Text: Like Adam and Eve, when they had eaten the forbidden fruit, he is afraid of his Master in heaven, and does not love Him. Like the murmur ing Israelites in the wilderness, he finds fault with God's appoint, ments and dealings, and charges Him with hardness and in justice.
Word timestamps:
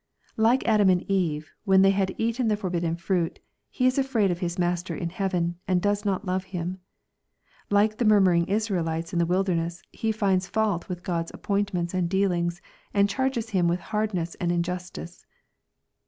Like 0.37 0.67
Adam 0.67 0.89
and 0.89 1.03
Eve, 1.03 1.51
when 1.63 1.83
they 1.83 1.91
had 1.91 2.15
eaten 2.17 2.47
the 2.47 2.57
forbidden 2.57 2.95
fruit, 2.95 3.37
he 3.69 3.85
is 3.85 3.99
afraid 3.99 4.31
of 4.31 4.39
his 4.39 4.57
Master 4.57 4.95
in 4.95 5.11
heaven, 5.11 5.59
and 5.67 5.79
does 5.79 6.05
not 6.05 6.25
love 6.25 6.45
Him. 6.45 6.79
Like 7.69 7.97
the 7.99 8.05
murmur 8.05 8.33
ing 8.33 8.47
Israelites 8.47 9.13
in 9.13 9.19
the 9.19 9.27
wilderness, 9.27 9.83
he 9.91 10.11
finds 10.11 10.47
fault 10.47 10.89
with 10.89 11.03
God's 11.03 11.29
appoint, 11.35 11.71
ments 11.75 11.93
and 11.93 12.09
dealings, 12.09 12.63
and 12.95 13.07
charges 13.07 13.49
Him 13.51 13.67
with 13.67 13.79
hardness 13.79 14.33
and 14.41 14.51
in 14.51 14.63
justice. 14.63 15.27